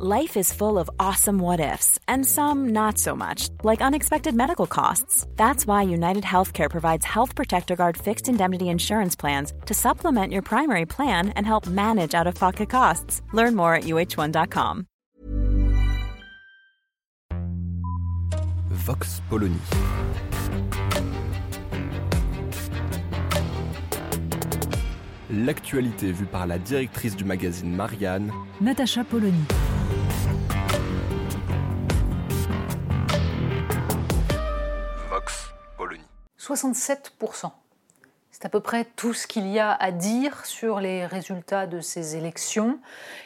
Life 0.00 0.36
is 0.36 0.52
full 0.52 0.78
of 0.78 0.88
awesome 1.00 1.40
what 1.40 1.58
ifs, 1.58 1.98
and 2.06 2.24
some 2.24 2.68
not 2.68 2.98
so 2.98 3.16
much, 3.16 3.48
like 3.64 3.82
unexpected 3.82 4.32
medical 4.32 4.68
costs. 4.68 5.26
That's 5.34 5.66
why 5.66 5.82
United 5.82 6.22
Healthcare 6.22 6.70
provides 6.70 7.04
Health 7.04 7.34
Protector 7.34 7.74
Guard 7.74 7.96
fixed 7.96 8.28
indemnity 8.28 8.68
insurance 8.68 9.16
plans 9.16 9.52
to 9.66 9.74
supplement 9.74 10.32
your 10.32 10.42
primary 10.42 10.86
plan 10.86 11.30
and 11.30 11.44
help 11.44 11.66
manage 11.66 12.14
out 12.14 12.28
of 12.28 12.36
pocket 12.36 12.70
costs. 12.70 13.22
Learn 13.32 13.56
more 13.56 13.74
at 13.74 13.84
uh1.com. 13.84 14.86
Vox 18.70 19.20
Polony. 19.28 19.58
L'actualité 25.30 26.12
vue 26.12 26.24
par 26.24 26.46
la 26.46 26.58
directrice 26.58 27.16
du 27.16 27.24
magazine 27.24 27.74
Marianne, 27.74 28.32
Natacha 28.60 29.02
Polony. 29.02 29.44
67%. 36.48 37.50
C'est 38.30 38.46
à 38.46 38.48
peu 38.48 38.60
près 38.60 38.84
tout 38.84 39.12
ce 39.12 39.26
qu'il 39.26 39.48
y 39.48 39.58
a 39.58 39.72
à 39.72 39.90
dire 39.90 40.46
sur 40.46 40.80
les 40.80 41.04
résultats 41.04 41.66
de 41.66 41.80
ces 41.80 42.16
élections, 42.16 42.78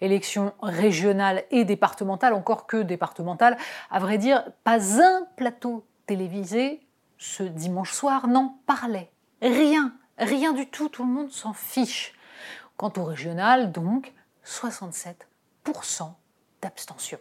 élections 0.00 0.52
régionales 0.60 1.44
et 1.50 1.64
départementales, 1.64 2.34
encore 2.34 2.66
que 2.66 2.78
départementales. 2.78 3.56
À 3.90 4.00
vrai 4.00 4.18
dire, 4.18 4.44
pas 4.64 5.00
un 5.00 5.26
plateau 5.36 5.86
télévisé 6.06 6.80
ce 7.18 7.42
dimanche 7.42 7.92
soir 7.92 8.26
n'en 8.26 8.58
parlait. 8.66 9.10
Rien, 9.40 9.94
rien 10.18 10.52
du 10.52 10.66
tout, 10.66 10.88
tout 10.88 11.04
le 11.04 11.12
monde 11.12 11.30
s'en 11.30 11.52
fiche. 11.52 12.14
Quant 12.76 12.92
au 12.96 13.04
régional, 13.04 13.72
donc, 13.72 14.12
67% 14.44 15.14
d'abstention. 16.60 17.18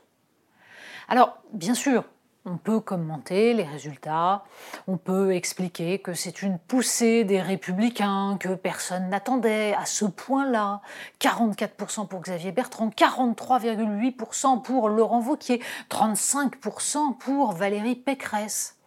Alors, 1.08 1.38
bien 1.54 1.76
sûr, 1.76 2.04
on 2.46 2.58
peut 2.58 2.80
commenter 2.80 3.54
les 3.54 3.64
résultats, 3.64 4.44
on 4.88 4.98
peut 4.98 5.34
expliquer 5.34 6.00
que 6.00 6.14
c'est 6.14 6.44
une 6.44 6.60
poussée 6.60 7.24
des 7.24 7.42
républicains 7.42 8.38
que 8.40 8.54
personne 8.54 9.10
n'attendait 9.10 9.74
à 9.74 9.86
ce 9.86 10.06
point-là. 10.06 10.82
44% 11.20 12.08
pour 12.08 12.22
Xavier 12.22 12.52
Bertrand, 12.52 12.90
43,8% 12.90 14.62
pour 14.62 14.90
Laurent 14.90 15.22
Wauquiez, 15.22 15.62
35% 15.90 17.18
pour 17.18 17.54
Valérie 17.54 17.96
Pécresse. 17.96 18.78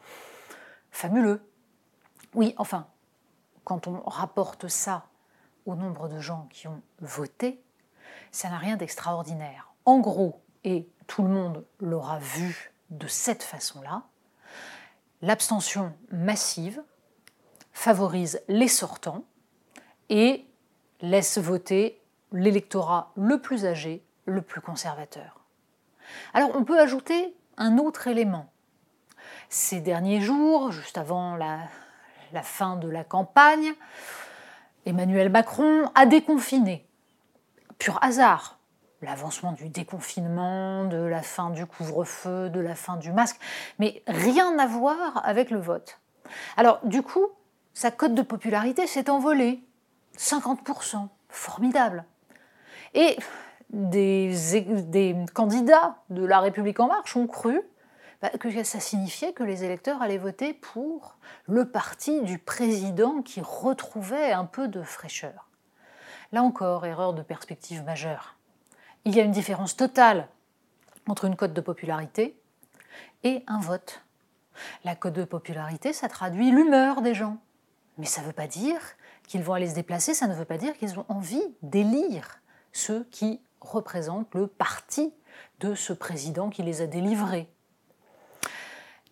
Fabuleux. 0.93 1.43
Oui, 2.35 2.55
enfin, 2.59 2.87
quand 3.65 3.89
on 3.89 4.01
rapporte 4.07 4.69
ça 4.69 5.07
au 5.67 5.75
nombre 5.75 6.09
de 6.09 6.21
gens 6.21 6.47
qui 6.51 6.69
ont 6.69 6.81
voté, 7.01 7.61
ça 8.31 8.51
n'a 8.51 8.59
rien 8.59 8.77
d'extraordinaire. 8.77 9.73
En 9.85 9.99
gros, 9.99 10.41
et 10.65 10.89
tout 11.07 11.23
le 11.23 11.29
monde 11.29 11.65
l'aura 11.81 12.19
vu 12.19 12.73
de 12.91 13.07
cette 13.07 13.43
façon-là, 13.43 14.03
l'abstention 15.23 15.93
massive 16.11 16.83
favorise 17.73 18.41
les 18.49 18.69
sortants 18.69 19.25
et 20.09 20.47
laisse 21.01 21.39
voter 21.39 22.01
l'électorat 22.33 23.13
le 23.17 23.41
plus 23.41 23.67
âgé, 23.67 24.03
le 24.25 24.43
plus 24.43 24.61
conservateur. 24.61 25.45
Alors 26.35 26.51
on 26.55 26.65
peut 26.65 26.81
ajouter 26.81 27.37
un 27.57 27.79
autre 27.79 28.07
élément. 28.07 28.51
Ces 29.49 29.81
derniers 29.81 30.21
jours, 30.21 30.73
juste 30.73 30.99
avant 30.99 31.37
la, 31.37 31.69
fin 32.43 32.77
de 32.77 32.89
la 32.89 33.05
campagne, 33.05 33.73
Emmanuel 34.87 35.31
Macron 35.31 35.91
a 35.95 36.07
déconfiné. 36.07 36.87
Pur 37.79 37.99
hasard, 38.03 38.58
l'avancement 39.03 39.53
du 39.53 39.69
déconfinement, 39.69 40.85
de 40.85 40.99
la 40.99 41.23
fin 41.23 41.51
du 41.51 41.67
couvre-feu, 41.67 42.51
de 42.51 42.61
la 42.61 42.75
fin 42.75 42.97
du 42.97 43.13
masque, 43.13 43.39
mais 43.79 44.03
rien 44.07 44.59
à 44.59 44.67
voir 44.67 45.21
avec 45.25 45.51
le 45.51 45.59
vote. 45.59 46.01
Alors 46.57 46.81
du 46.85 47.03
coup, 47.03 47.27
sa 47.75 47.91
cote 47.91 48.15
de 48.15 48.23
popularité 48.23 48.87
s'est 48.87 49.09
envolée. 49.09 49.63
50%, 50.17 51.09
formidable. 51.29 52.05
Et 52.95 53.17
des, 53.71 55.15
candidats 55.33 55.97
de 56.11 56.25
La 56.25 56.41
République 56.41 56.81
en 56.81 56.89
marche 56.89 57.17
ont 57.17 57.29
cru 57.29 57.61
bah, 58.21 58.31
que 58.31 58.65
ça 58.65 58.81
signifiait 58.81 59.33
que 59.33 59.45
les 59.45 59.63
électeurs 59.63 60.03
allaient 60.03 60.19
voter 60.19 60.55
pour 60.55 61.19
le 61.47 61.71
parti 61.71 62.23
du 62.23 62.39
président 62.39 63.23
qui 63.23 63.41
retrouvait 63.41 64.33
un 64.33 64.45
peu 64.45 64.67
de 64.67 64.83
fraîcheur. 64.83 65.49
Là 66.33 66.43
encore, 66.43 66.85
erreur 66.85 67.15
de 67.15 67.23
perspective 67.23 67.85
majeure 67.85 68.38
il 69.05 69.15
y 69.15 69.21
a 69.21 69.25
une 69.25 69.33
différence 69.33 69.77
totale 69.77 70.29
entre 71.09 71.25
une 71.25 71.37
cote 71.37 71.53
de 71.53 71.61
popularité 71.61 72.39
et 73.25 73.43
un 73.47 73.61
vote. 73.61 74.03
La 74.85 74.95
cote 74.95 75.15
de 75.15 75.25
popularité, 75.25 75.93
ça 75.93 76.09
traduit 76.09 76.51
l'humeur 76.51 77.03
des 77.03 77.15
gens. 77.15 77.39
Mais 77.97 78.07
ça 78.07 78.21
ne 78.21 78.27
veut 78.27 78.33
pas 78.33 78.47
dire 78.47 78.81
qu'ils 79.27 79.43
vont 79.43 79.55
aller 79.55 79.69
se 79.69 79.75
déplacer, 79.75 80.15
ça 80.15 80.27
ne 80.27 80.35
veut 80.35 80.45
pas 80.45 80.59
dire 80.59 80.77
qu'ils 80.77 80.99
ont 80.99 81.05
envie 81.09 81.43
d'élire 81.63 82.41
ceux 82.73 83.05
qui 83.11 83.41
représentent 83.61 84.35
le 84.35 84.47
parti 84.47 85.13
de 85.61 85.75
ce 85.75 85.93
président 85.93 86.49
qui 86.49 86.63
les 86.63 86.81
a 86.81 86.87
délivrés. 86.87 87.49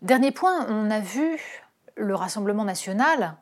Dernier 0.02 0.30
point, 0.30 0.66
on 0.68 0.90
a 0.90 1.00
vu 1.00 1.40
le 1.96 2.14
Rassemblement 2.14 2.64
national 2.64 3.36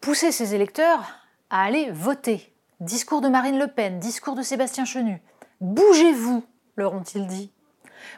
pousser 0.00 0.32
ses 0.32 0.54
électeurs 0.54 1.04
à 1.50 1.62
aller 1.62 1.90
voter. 1.90 2.52
Discours 2.80 3.20
de 3.20 3.28
Marine 3.28 3.58
Le 3.58 3.68
Pen, 3.68 3.98
discours 3.98 4.34
de 4.34 4.42
Sébastien 4.42 4.84
Chenu, 4.84 5.22
Bougez-vous, 5.64 6.44
leur 6.76 6.92
ont-ils 6.92 7.26
dit. 7.26 7.50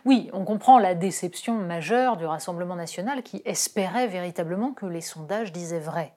Oui, 0.05 0.29
on 0.33 0.45
comprend 0.45 0.81
la 0.81 0.97
déception 0.97 1.55
majeure 1.55 2.17
du 2.17 2.27
Rassemblement 2.27 2.75
national 2.75 3.23
qui 3.23 3.41
espérait 3.45 4.09
véritablement 4.09 4.73
que 4.73 4.85
les 4.85 5.01
sondages 5.01 5.53
disaient 5.53 5.79
vrai. 5.79 6.17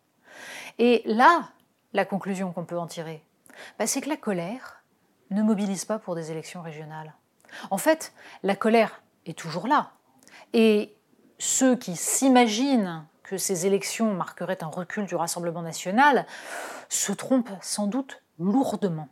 Et 0.79 1.03
là, 1.05 1.49
la 1.93 2.03
conclusion 2.03 2.51
qu'on 2.51 2.65
peut 2.65 2.79
en 2.79 2.87
tirer, 2.87 3.23
bah, 3.77 3.85
c'est 3.85 4.01
que 4.01 4.09
la 4.09 4.17
colère 4.17 4.81
ne 5.29 5.43
mobilise 5.43 5.85
pas 5.85 5.99
pour 5.99 6.15
des 6.15 6.31
élections 6.31 6.63
régionales. 6.63 7.13
En 7.69 7.77
fait, 7.77 8.11
la 8.41 8.55
colère 8.55 9.03
est 9.27 9.37
toujours 9.37 9.67
là. 9.67 9.91
Et 10.53 10.95
ceux 11.37 11.75
qui 11.75 11.95
s'imaginent 11.95 13.05
que 13.21 13.37
ces 13.37 13.67
élections 13.67 14.15
marqueraient 14.15 14.63
un 14.63 14.67
recul 14.67 15.05
du 15.05 15.13
Rassemblement 15.13 15.61
national 15.61 16.25
se 16.89 17.11
trompent 17.11 17.53
sans 17.61 17.85
doute 17.85 18.23
lourdement. 18.39 19.09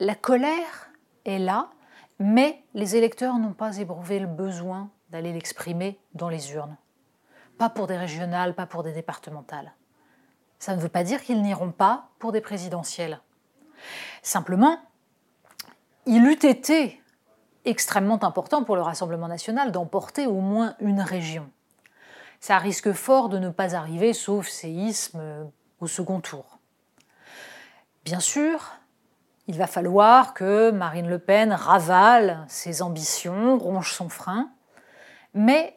La 0.00 0.16
colère 0.16 0.88
est 1.24 1.38
là, 1.38 1.70
mais 2.18 2.62
les 2.74 2.96
électeurs 2.96 3.38
n'ont 3.38 3.52
pas 3.52 3.78
éprouvé 3.78 4.18
le 4.18 4.26
besoin 4.26 4.90
d'aller 5.10 5.32
l'exprimer 5.32 5.98
dans 6.14 6.28
les 6.28 6.52
urnes. 6.52 6.76
Pas 7.58 7.68
pour 7.68 7.86
des 7.86 7.96
régionales, 7.96 8.54
pas 8.54 8.66
pour 8.66 8.82
des 8.82 8.92
départementales. 8.92 9.72
Ça 10.58 10.76
ne 10.76 10.80
veut 10.80 10.88
pas 10.88 11.04
dire 11.04 11.22
qu'ils 11.22 11.42
n'iront 11.42 11.72
pas 11.72 12.08
pour 12.18 12.32
des 12.32 12.40
présidentielles. 12.40 13.20
Simplement, 14.22 14.78
il 16.06 16.24
eût 16.24 16.46
été 16.46 17.02
extrêmement 17.64 18.22
important 18.24 18.64
pour 18.64 18.76
le 18.76 18.82
Rassemblement 18.82 19.28
national 19.28 19.72
d'emporter 19.72 20.26
au 20.26 20.40
moins 20.40 20.76
une 20.80 21.00
région. 21.00 21.50
Ça 22.40 22.58
risque 22.58 22.92
fort 22.92 23.28
de 23.28 23.38
ne 23.38 23.50
pas 23.50 23.74
arriver, 23.74 24.12
sauf 24.12 24.48
séisme, 24.48 25.50
au 25.80 25.86
second 25.86 26.20
tour. 26.20 26.58
Bien 28.04 28.20
sûr, 28.20 28.72
il 29.48 29.58
va 29.58 29.66
falloir 29.66 30.34
que 30.34 30.70
Marine 30.70 31.08
Le 31.08 31.18
Pen 31.18 31.52
ravale 31.52 32.44
ses 32.48 32.82
ambitions, 32.82 33.58
ronge 33.58 33.92
son 33.92 34.08
frein, 34.08 34.50
mais 35.34 35.74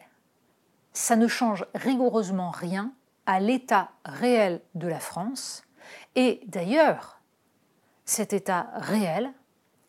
ça 0.93 1.15
ne 1.15 1.27
change 1.27 1.65
rigoureusement 1.73 2.51
rien 2.51 2.93
à 3.25 3.39
l'état 3.39 3.89
réel 4.05 4.61
de 4.75 4.87
la 4.87 4.99
France. 4.99 5.63
Et 6.15 6.41
d'ailleurs, 6.47 7.19
cet 8.05 8.33
état 8.33 8.67
réel, 8.75 9.31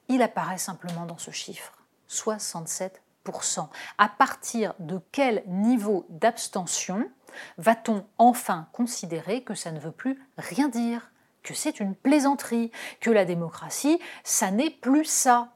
il 0.09 0.23
apparaît 0.23 0.59
simplement 0.59 1.05
dans 1.05 1.19
ce 1.19 1.31
chiffre, 1.31 1.73
67%. 2.09 3.69
À 3.99 4.09
partir 4.09 4.75
de 4.79 5.01
quel 5.13 5.43
niveau 5.47 6.07
d'abstention 6.09 7.11
va-t-on 7.59 8.07
enfin 8.19 8.69
considérer 8.73 9.43
que 9.43 9.55
ça 9.55 9.73
ne 9.73 9.81
veut 9.81 9.93
plus 9.93 10.19
rien 10.39 10.69
dire? 10.69 11.11
Que 11.47 11.55
c'est 11.55 11.81
une 11.81 11.95
plaisanterie, 11.95 12.71
que 13.01 13.11
la 13.11 13.25
démocratie, 13.25 14.01
ça 14.25 14.51
n'est 14.51 14.71
plus 14.71 15.05
ça. 15.05 15.53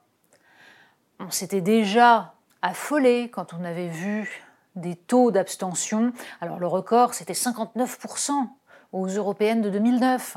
On 1.19 1.31
s'était 1.31 1.60
déjà 1.60 2.34
affolé 2.62 3.28
quand 3.31 3.52
on 3.52 3.64
avait 3.64 3.88
vu 3.88 4.44
des 4.76 4.94
taux 4.94 5.31
d'abstention. 5.31 6.12
Alors 6.40 6.58
le 6.58 6.66
record, 6.66 7.12
c'était 7.12 7.32
59% 7.32 8.32
aux 8.92 9.06
européennes 9.06 9.62
de 9.62 9.70
2009. 9.70 10.37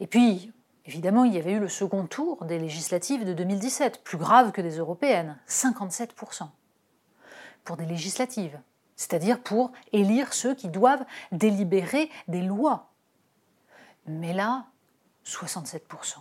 Et 0.00 0.06
puis, 0.06 0.52
évidemment, 0.84 1.24
il 1.24 1.34
y 1.34 1.38
avait 1.38 1.52
eu 1.52 1.60
le 1.60 1.68
second 1.68 2.06
tour 2.06 2.44
des 2.44 2.58
législatives 2.58 3.24
de 3.24 3.32
2017, 3.32 4.02
plus 4.02 4.18
grave 4.18 4.52
que 4.52 4.60
des 4.60 4.78
européennes, 4.78 5.38
57% 5.48 6.48
pour 7.64 7.76
des 7.76 7.86
législatives, 7.86 8.58
c'est-à-dire 8.96 9.40
pour 9.40 9.70
élire 9.92 10.32
ceux 10.34 10.54
qui 10.54 10.68
doivent 10.68 11.04
délibérer 11.30 12.10
des 12.26 12.42
lois. 12.42 12.91
Mais 14.06 14.32
là, 14.32 14.66
67%. 15.24 16.16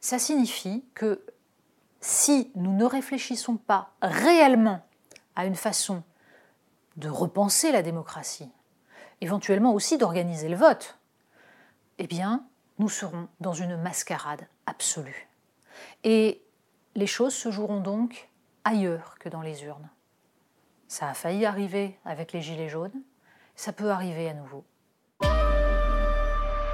Ça 0.00 0.18
signifie 0.18 0.84
que 0.94 1.24
si 2.00 2.50
nous 2.54 2.74
ne 2.74 2.84
réfléchissons 2.84 3.56
pas 3.56 3.92
réellement 4.00 4.84
à 5.36 5.44
une 5.44 5.54
façon 5.54 6.02
de 6.96 7.08
repenser 7.08 7.72
la 7.72 7.82
démocratie, 7.82 8.50
éventuellement 9.20 9.74
aussi 9.74 9.98
d'organiser 9.98 10.48
le 10.48 10.56
vote, 10.56 10.98
eh 11.98 12.06
bien, 12.06 12.46
nous 12.78 12.88
serons 12.88 13.28
dans 13.40 13.52
une 13.52 13.76
mascarade 13.76 14.46
absolue. 14.66 15.28
Et 16.02 16.42
les 16.94 17.06
choses 17.06 17.34
se 17.34 17.50
joueront 17.50 17.80
donc 17.80 18.30
ailleurs 18.64 19.16
que 19.18 19.28
dans 19.28 19.42
les 19.42 19.64
urnes. 19.64 19.90
Ça 20.88 21.08
a 21.08 21.14
failli 21.14 21.44
arriver 21.44 21.98
avec 22.04 22.32
les 22.32 22.40
Gilets 22.40 22.68
jaunes, 22.68 23.02
ça 23.54 23.72
peut 23.72 23.90
arriver 23.90 24.28
à 24.28 24.34
nouveau. 24.34 24.64